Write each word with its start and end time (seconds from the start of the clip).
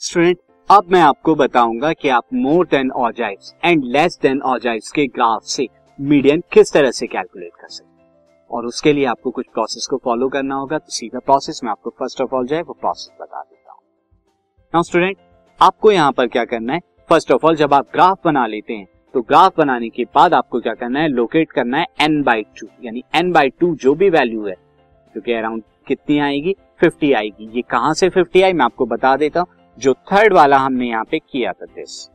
Student 0.00 0.38
अब 0.70 0.90
मैं 0.92 1.00
आपको 1.00 1.34
बताऊँगा 1.34 1.92
कि 1.92 2.08
आप 2.08 2.24
more 2.34 2.66
than 2.66 2.90
ogives 2.90 3.54
and 3.64 3.84
less 3.84 4.18
than 4.22 4.40
ogives 4.42 4.90
के 4.92 5.06
ग्राफ 5.06 5.42
से 5.44 5.66
मीडियन 5.98 6.42
किस 6.52 6.72
तरह 6.72 6.90
से 6.90 7.06
कैलकुलेट 7.06 7.50
कर 7.60 7.68
सकते 7.68 8.04
और 8.50 8.66
उसके 8.66 8.92
लिए 8.92 9.04
आपको 9.04 9.30
कुछ 9.30 9.46
प्रोसेस 9.54 9.86
को 9.86 9.96
फॉलो 10.04 10.28
करना 10.28 10.54
होगा 10.54 10.78
तो 10.78 10.92
सीधा 10.92 11.18
प्रोसेस 11.18 11.60
में 11.64 11.70
आपको 11.70 11.90
फ़र्स्ट 11.90 12.20
ऑफ़ 12.20 12.34
ऑल 12.34 12.46
जो 12.46 12.56
है 12.56 12.62
वो 12.62 12.76
प्रोसेस 12.80 13.16
बता 13.20 13.42
देता 13.42 13.72
हूँ। 13.72 13.80
नाउ 14.74 14.82
स्टूडेंट 14.82 15.16
आपको 15.60 15.92
यहाँ 15.92 16.12
पर 16.12 16.26
क्या 16.26 16.44
करना 16.44 16.72
है? 16.72 16.80
फ़र्स्ट 17.08 17.32
ऑफ़ 17.32 17.46
ऑल 17.46 17.56
जब 17.56 17.74
आप 17.74 17.90
ग्राफ 17.92 18.18
बना 18.24 18.46
लेते 18.46 18.74
हैं 18.74 18.86
तो 19.14 19.22
ग्राफ 19.22 19.58
बनाने 19.58 19.88
के 19.88 20.04
बाद 20.14 20.34
आपको 20.34 20.60
क्या 20.60 20.74
करना 20.74 21.00
है? 21.00 21.08
लोकेट 21.08 21.52
करना 21.52 21.78
है 21.78 21.86
एन 22.00 22.22
बाई 22.22 22.42
टू 22.60 22.68
यानी 22.84 23.04
एन 23.14 23.32
बाई 23.32 23.50
टू 23.50 23.74
जो 23.74 23.94
भी 23.94 24.10
वैल्यू 24.10 24.46
है। 24.46 24.54
क्योंकि 24.54 25.32
अराउंड 25.32 25.62
कितनी 25.86 26.18
आएगी? 26.20 26.56
फिफ्टी 26.80 27.12
आएगी। 27.12 27.50
ये 27.56 27.62
कहाँ 27.62 27.94
से 27.94 28.08
फिफ्टी 28.08 28.42
आई? 28.42 28.52
मैं 28.52 28.64
आपको 28.64 28.86
बता 28.86 29.16
देता 29.16 29.40
हूँ। 29.40 29.56
जो 29.78 29.92
थर्ड 30.12 30.32
वाला 30.32 30.58
हमने 30.58 30.88
यहाँ 30.88 31.04
पे 31.04 31.18
किया 31.20 31.52
था 31.52 31.66
दिस 31.66 32.08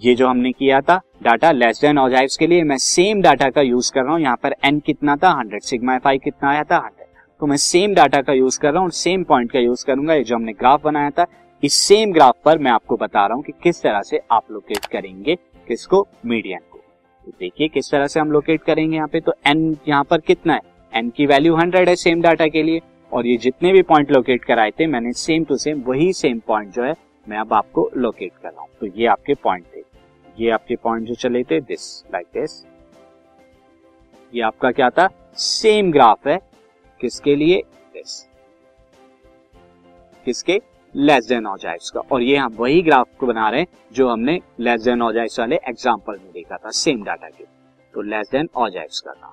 ये 0.00 0.14
जो 0.14 0.28
हमने 0.28 0.50
किया 0.52 0.80
था 0.80 1.00
डाटा 1.22 1.50
लेस 1.52 1.80
देन 1.80 1.98
ऑजाइव्स 1.98 2.36
के 2.36 2.46
लिए 2.46 2.62
मैं 2.64 2.76
सेम 2.78 3.20
डाटा 3.22 3.48
का 3.50 3.60
यूज़ 3.60 3.92
कर 3.92 4.02
रहा 4.02 4.12
हूँ। 4.12 4.20
यहाँ 4.20 4.36
पर 4.42 4.54
एन 4.64 4.80
कितना 4.80 5.16
था? 5.16 5.30
हंड्रेड 5.30 5.62
सिग्मा 5.62 5.98
आई 6.06 6.18
कितना 6.18 6.50
आया 6.50 6.62
था? 6.62 6.76
हंड्रेड 6.76 7.02
तो 7.40 7.46
मैं 7.46 7.56
सेम 7.56 7.94
डाटा 7.94 8.20
का 8.22 8.32
यूज़ 8.32 8.58
कर 8.60 8.72
रहा 8.72 8.82
हूँ 8.82 8.90
सेम 8.92 9.24
पॉइंट 9.24 9.50
का 9.52 9.58
यूज़ 9.58 9.84
करूँगा। 9.86 10.14
ये 10.14 10.24
जो 10.24 10.34
हमने 10.34 10.52
ग्राफ 10.52 10.82
बनाया 10.84 11.10
था, 11.10 11.26
इस 11.62 11.74
सेम 11.74 12.12
ग्राफ 12.12 12.36
पर 12.44 12.58
मैं 12.58 12.70
आपको 12.70 12.96
बता 12.96 13.26
रहा 13.26 13.34
हूँ 13.34 13.42
कि 13.44 13.52
किस 13.62 13.82
तरह 13.82 14.02
से 14.02 14.20
आप 14.30 14.50
लोकेट 14.52 14.86
करेंगे 14.86 15.34
किसको? 15.68 16.06
मीडियन 16.26 16.60
को। 16.70 16.78
तो 17.24 17.32
देखिए 17.32 17.68
किस 17.68 17.90
तरह 17.90 18.06
से 18.06 18.20
हम 18.20 18.32
लोकेट 18.32 18.62
करेंगे 18.62 18.96
यहाँ 18.96 19.08
पे। 19.08 19.20
तो 19.20 19.34
एन 19.46 19.76
यहाँ 19.88 20.04
पर 20.04 20.20
कितना 20.20 20.54
है? 20.54 20.60
एन 20.92 21.10
की 21.10 21.26
वैल्यू 21.26 21.56
हंड्रेड 21.56 21.88
है 21.88 21.96
सेम 21.96 22.22
डाटा 22.22 22.46
के 22.46 22.62
लिए। 22.62 22.80
और 23.14 23.26
ये 23.26 23.36
जितने 23.36 23.72
भी 23.72 23.82
पॉइंट 23.82 24.10
लोकेट 24.10 24.44
कराए 24.44 24.70
थे, 24.70 24.86
मैंने 24.86 25.12
सेम 25.14 25.44
टू 25.44 25.56
सेम 25.56 25.82
वही 25.82 26.12
सेम 26.12 26.38
पॉइंट 26.46 26.72
जो 26.74 26.82
है, 26.84 26.94
मैं 27.26 27.38
अब 27.38 27.52
आपको 27.52 27.90
लोकेट 27.96 28.32
कर 28.42 28.48
रहा 28.48 28.60
हूँ। 28.60 28.68
तो 28.80 28.86
ये 28.98 29.06
आपके 29.06 29.34
पॉइंट 29.34 29.64
थे। 29.74 29.82
ये 30.36 30.50
आपके 30.50 30.76
पॉइंट 30.76 31.06
जो 31.08 31.14
चले 31.14 31.42
थे 31.44 31.60
दिस 31.62 32.04
लाइक 32.12 32.26
दिस 32.34 32.64
ये 34.32 34.40
आपका 34.42 34.70
क्या 34.70 34.88
था? 34.90 35.08
सेम 35.34 35.90
ग्राफ 35.92 36.26
है। 36.26 36.38
किसके 37.00 37.34
लिए? 37.36 37.62
दिस 37.94 38.20
किसके? 40.26 40.60
लेस 40.94 41.26
देन 41.26 41.46
ऑजाइव्स 41.46 41.90
का। 41.90 42.00
और 42.02 42.22
ये 42.22 42.36
हम 42.36 42.54
वही 42.54 42.82
ग्राफ 42.82 43.08
को 43.20 43.26
बना 43.26 43.48
रहे 43.50 43.60
हैं, 43.60 43.66
जो 43.92 44.08
हमने 44.08 44.40
लेस 44.60 44.82
देन 44.82 45.02
ऑजाइव्स 45.02 45.38
वाले 45.38 45.56
एग्ज़ाम्पल 45.68 46.12
में 46.14 46.30
देखा 46.32 46.56
था 46.56 46.70
सेम 46.72 47.02
डाटा 47.04 47.28
के। 47.28 47.44
तो 47.94 48.02
लेस 48.02 48.30
देन 48.32 48.48
ऑजाइव्स 48.56 49.00
का 49.00 49.12
था। 49.12 49.32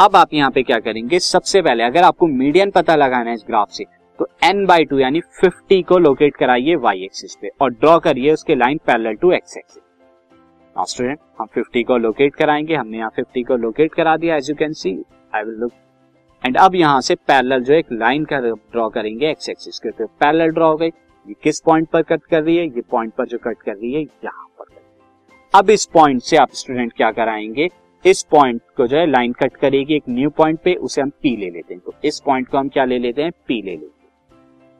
अब 0.00 0.14
आप 0.16 0.32
यहाँ 0.34 0.50
पे 0.50 0.62
क्या 0.62 0.78
करेंगे, 0.80 1.18
सबसे 1.18 1.60
पहले 1.62 1.82
अगर 1.84 2.02
आपको 2.02 2.26
मीडियन 2.26 2.70
पता 2.70 2.94
लगाना 2.96 3.30
है 3.30 3.34
इस 3.34 3.42
ग्राफ 3.46 3.70
से 3.70 3.84
तो 4.18 4.26
एन 4.44 4.64
बाई 4.66 4.84
टू 4.84 4.98
यानी 4.98 5.20
50 5.44 5.82
को 5.88 5.98
लोकेट 5.98 6.36
कराइए 6.36 6.74
वाई 6.76 7.02
एक्सिस 7.04 7.34
पे 7.40 7.50
और 7.60 7.70
ड्रॉ 7.70 7.98
करिए 7.98 8.32
उसके 8.32 8.54
line 8.54 8.78
parallel 8.86 9.14
to 9.14 9.32
X 9.32 9.56
axis 9.56 10.92
student 10.92 11.18
हम 11.40 11.46
50 11.58 11.84
को 11.84 11.96
लोकेट 11.96 12.34
कराएँगे, 12.34 12.74
हमने 12.74 12.98
यहाँ 12.98 13.10
50 13.18 13.44
को 13.48 13.56
लोकेट 13.56 13.94
करा 13.94 14.16
दिया 14.16 14.36
as 14.36 14.48
you 14.50 14.56
can 14.56 14.72
see 14.72 14.96
I 15.34 15.42
will 15.42 15.58
look 15.60 15.72
and 16.42 16.56
अब 16.58 16.74
यहाँ 16.74 17.00
से 17.00 17.14
पैरेलल 17.16 17.64
जो 17.64 17.74
एक 17.74 17.92
लाइन 17.92 18.24
का 18.24 18.40
ड्रॉ 18.40 18.88
करेंगे 18.88 19.30
एक्स 19.30 19.48
एक्सिस 19.48 19.78
के 19.78 19.90
तो 19.90 20.06
पैरेलल 20.06 20.54
ड्रॉ 20.54 20.70
हो 20.70 20.76
गई। 20.76 20.86
ये 20.86 21.34
किस 21.42 21.60
पॉइंट 21.60 21.88
पर 21.88 22.02
कट 22.02 22.24
कर 22.24 22.42
रही 22.42 22.56
है? 22.56 22.64
ये 22.66 22.82
पॉइंट 22.90 23.12
पर 23.14 23.26
जो 23.26 23.38
कट 23.38 23.62
कर 23.62 23.72
रही 23.72 23.92
है, 23.92 24.00
यहाँ 24.00 24.46
पर। 24.58 24.80
अब 25.54 25.70
इस 25.70 25.86
पॉइंट 25.94 26.22
से 26.22 26.36
आप 26.36 26.52
स्टूडेंट 26.54 26.92
क्या 26.92 27.10
कराएँगे 27.12 27.68
इस 28.04 28.22
पॉइंट 28.22 28.60
को 28.76 28.86
जो 28.86 28.96
है 28.96 29.06
लाइन 29.06 29.32
कट 29.32 29.56
करेगी, 29.56 29.94
एक 29.94 30.02
न्यू 30.08 30.30
पॉइंट 30.30 30.58
पे 30.60 30.74
उसे 30.74 31.00
हम 31.02 31.10
पी 31.22 31.36
ले 31.36 31.50
लेते 31.50 31.74
हैं। 31.74 31.82
तो 31.86 31.94
इस 32.04 32.20
पॉइंट 32.20 32.48
को 32.48 32.58
हम 32.58 32.68
क्या 32.68 32.84
ले 32.84 32.98
लेते 32.98 33.22
हैं? 33.22 33.32
पी 33.46 33.60
ले 33.62 33.70
लेते 33.70 33.84
हैं। 33.84 33.98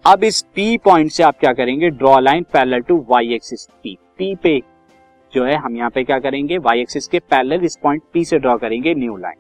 अब 0.05 0.25
इस 0.25 0.41
पी 0.55 0.77
पॉइंट 0.79 1.11
से 1.11 1.23
आप 1.23 1.39
क्या 1.39 1.53
करेंगे? 1.53 1.91
Draw 1.91 2.19
line 2.19 2.43
parallel 2.53 2.81
to 2.81 3.05
Y 3.09 3.35
axis 3.35 3.67
P 3.83 3.97
P 4.19 4.35
पे 4.35 4.59
जो 5.33 5.45
है 5.45 5.57
हम 5.57 5.77
यहाँ 5.77 5.91
पे 5.91 6.05
क्या 6.05 6.19
करेंगे? 6.19 6.59
वाई 6.59 6.81
एक्सिस 6.81 7.09
के 7.09 7.19
पैरेलल 7.21 7.65
इस 7.65 7.77
पॉइंट 7.77 8.03
पी 8.13 8.25
से 8.25 8.39
ड्रॉ 8.39 8.57
करेंगे 8.59 8.95
न्यू 8.95 9.17
लाइन 9.17 9.39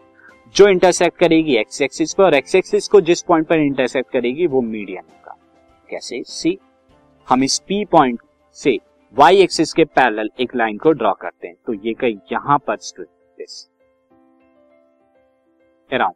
जो 0.54 0.68
इंटरसेक्ट 0.68 1.18
करेगी 1.18 1.56
एक्स 1.56 1.82
एक्सिस 1.82 2.14
पर 2.14 2.24
और 2.24 2.34
एक्स 2.34 2.54
एक्सिस 2.54 2.88
को 2.88 3.00
जिस 3.00 3.22
पॉइंट 3.22 3.46
पर 3.46 3.58
इंटरसेक्ट 3.58 4.10
करेगी 4.10 4.46
वो 4.46 4.60
मीडियम 4.60 5.04
होगा 5.04 5.36
कैसे? 5.88 6.22
सी 6.22 6.58
हम 7.28 7.44
इस 7.44 7.58
पी 7.58 7.84
पॉइंट 7.84 8.20
से 8.58 8.78
वाई 9.16 9.42
एक्सिस 9.42 9.72
के 9.72 9.84
पैरेलल 9.86 10.30
एक 10.40 10.56
लाइन 10.56 10.78
को 10.78 10.92
ड्रॉ 10.92 11.12
करते 11.12 11.48
हैं। 11.48 11.56
तो 11.66 11.74
ये 11.74 11.94
कहीं 11.94 12.16
यहाँ 12.32 12.58
पर 12.58 12.76
दिस 12.76 13.69
अराउंड 15.92 16.14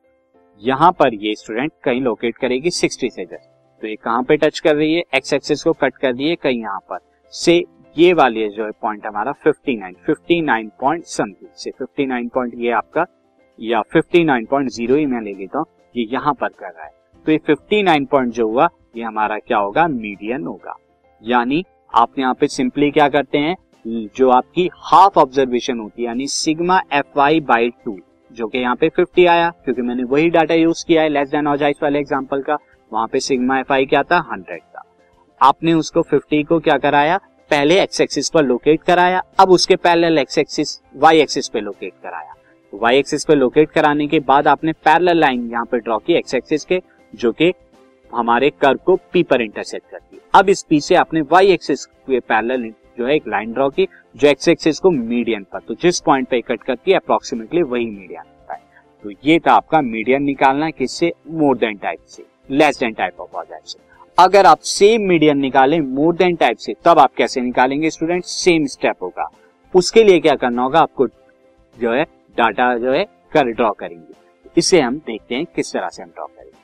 यहाँ 0.62 0.90
पर 0.92 1.14
ये 1.14 1.34
स्टूडेंट 1.34 1.72
कहीं 1.84 2.00
लोकेट 2.00 2.36
करेगी 2.36 2.70
60 2.70 3.10
से 3.10 3.24
जस्ट 3.24 3.50
तो 3.82 3.86
ये 3.86 3.96
कहाँ 3.96 4.22
पे 4.22 4.36
टच 4.36 4.58
कर 4.58 4.76
रही 4.76 4.94
है? 4.94 5.02
एक्स 5.14 5.32
एक्सिस 5.32 5.62
को 5.62 5.72
कट 5.72 5.96
कर 5.96 6.14
है 6.16 6.34
कहीं 6.36 6.60
यहाँ 6.60 6.78
पर। 6.90 6.98
से 7.32 7.64
ये 7.96 8.12
वाली 8.12 8.48
जो 8.48 8.64
है 8.64 8.70
पॉइंट 8.70 9.06
हमारा 9.06 9.34
59 9.46 9.94
59 10.08 10.70
पॉइंट 10.80 11.04
समथिंग 11.04 11.50
से 11.54 11.70
59 11.70 12.28
पॉइंट 12.34 12.54
ये 12.56 12.70
आपका, 12.70 13.04
या 13.60 13.82
59.0 13.96 14.96
ही 14.96 15.06
मैं 15.06 15.20
ले 15.20 15.34
लेता 15.34 15.58
हूँ, 15.58 15.66
ये 15.96 16.06
यहाँ 16.12 16.34
पर 16.34 16.48
कर 16.48 16.66
रहा 16.66 16.84
है। 16.84 16.92
तो 17.26 17.32
ये 17.32 17.38
59 17.50 18.06
पॉइंट 18.06 18.32
जो 18.32 18.48
हुआ, 18.48 18.68
ये 18.96 19.02
हमारा 19.02 19.38
क्या 19.38 19.58
होगा? 19.58 19.86
मीडियन 19.88 20.46
होगा। 20.46 20.76
यानी 21.22 21.64
आप 21.94 22.18
यहाँ 22.18 22.34
पे 22.34 22.48
सिंपली 22.48 22.90
क्या 22.90 23.08
करते 23.08 23.38
हैं? 23.38 23.56
जो 23.86 24.30
आपकी 24.30 24.68
हाफ़ 24.74 25.18
ऑब्जर्वेशन 25.18 25.78
होती 25.78 26.02
है, 26.02 26.08
यानी 26.08 26.26
sigma 26.26 26.80
F 26.92 27.18
Y 27.18 27.40
by 27.40 27.70
two 27.84 27.98
जो 28.34 28.46
कि 28.46 28.58
यहाँ 28.58 28.76
पे 28.76 28.88
50 28.88 29.26
आया, 29.26 29.50
क्योंकि 29.64 29.82
मैंने 29.82 30.04
वही 30.04 30.30
डाटा 30.30 30.54
यूज़ 30.54 30.84
किया 30.86 31.02
है 31.02 31.08
लेस 31.08 31.28
देन 31.28 31.46
ऑजाइस 31.46 31.76
वाले 31.82 31.98
एग्जांपल 31.98 32.42
का, 32.42 32.58
वहाँ 32.92 33.06
पे 33.06 33.20
सिग्मा 33.20 33.58
एफ़ 33.58 33.72
आई 33.72 33.86
क्या 33.86 34.02
था? 34.02 34.18
100 34.32 34.58
था। 34.58 34.82
आपने 35.40 35.72
उसको 35.72 36.02
50 36.02 36.44
को 36.44 36.58
क्या 36.60 36.78
कराया? 36.78 37.18
पहले 37.50 37.80
एक्स 37.82 38.00
एक्सिस 38.00 38.30
पर 38.30 38.44
लोकेट 38.44 38.82
कराया, 38.82 39.22
अब 39.40 39.50
उसके 39.50 39.76
पहले 39.76 40.20
एक्स 40.20 40.38
एक्सिस 40.38 40.80
वाई 40.96 41.20
एक्सिस 41.20 41.48
पे 41.48 41.60
लोकेट 41.60 41.92
कराया। 42.02 42.34
वाई 42.72 42.98
एक्सिस 42.98 43.24
पे 43.24 43.34
लोकेट 43.34 43.70
कराने 43.70 44.06
के 44.06 44.20
बाद 44.20 44.48
आपने 44.48 44.72
पैरेलल 44.84 45.18
लाइन 45.18 45.50
यहाँ 45.50 45.64
पे 45.64 45.78
ड्रॉ 45.78 45.98
की 45.98 46.14
एक्स 46.14 46.34
एक्सिस 46.34 46.64
के, 46.64 46.80
जो 47.14 47.32
कि 47.32 47.52
हमारे 48.12 48.50
कर्व 48.50 48.78
को 48.86 48.96
पी 49.12 49.22
पर 49.22 49.40
इंटरसेक्ट 49.40 49.90
करती 49.90 50.16
है 50.16 50.22
अब 50.34 50.48
इस 50.48 50.62
पी 50.62 50.80
से 50.80 50.94
आपने 50.94 51.20
वाई 51.22 51.52
एक्सिस 51.52 51.84
के 51.86 52.20
पैरेलल 52.20 52.64
जो 52.98 53.06
है 53.06 53.14
एक 53.16 53.28
लाइन 53.28 53.52
ड्रॉ 53.52 53.68
की 53.68 53.88
जो 54.16 54.28
एक्स 54.28 54.48
एक्सिस 54.48 54.78
को 54.78 54.90
मीडियन 54.90 55.46
पर 55.52 55.60
तो 55.60 55.74
जिस 55.74 56.00
पॉइंट 56.00 56.28
पे 56.28 56.40
कट 56.40 56.62
करती 56.62 56.90
है 56.90 56.96
अप्रोक्सीमेटली 56.96 57.62
वही 57.62 57.86
मीडियन 57.86 58.20
होता 58.20 58.54
है। 58.54 58.60
तो 59.04 59.10
ये 59.24 59.38
था 59.38 59.52
आपका 59.52 59.80
मीडियन 59.80 60.22
निकालना 60.22 60.70
किससे? 60.70 61.12
मोर 61.28 61.56
देन 61.58 61.76
टाइप 61.76 62.04
से। 62.06 62.24
Less 62.50 62.78
than 62.78 62.92
type 62.92 63.20
of 63.20 63.36
object 63.36 63.66
से। 63.66 63.78
अगर 64.18 64.46
आप 64.46 64.58
सेम 64.58 65.02
मीडियन 65.02 65.38
निकालें 65.38 65.80
मोर 65.80 66.14
देन 66.14 66.36
टाइप 66.36 66.56
से, 66.56 66.74
तब 66.84 66.98
आप 66.98 67.14
कैसे 67.14 67.40
निकालेंगे 67.40 67.90
स्टूडेंट 67.90 68.24
सेम 68.24 68.66
स्टेप 68.66 69.02
होगा। 69.02 69.28
उसके 69.74 70.04
लिए 70.04 70.20
क्या 70.20 70.34
करना 70.34 70.62
होगा? 70.62 70.80
आपको 70.80 71.06
जो 71.76 71.92
है 71.92 72.04
डाटा 72.36 72.76
जो 72.78 72.92
है 72.92 73.04
कर 73.32 73.46
ड्रॉ 73.46 73.70
करेंगे। 73.70 74.14
इसे 74.56 74.80
हम 74.80 74.96
देखते 74.96 75.34
हैं 75.34 75.46
किस 75.46 75.72
तरह 75.72 75.88
से 75.88 76.02
हम 76.02 76.08
ड्रॉ 76.08 76.26
करेंगे। 76.26 76.63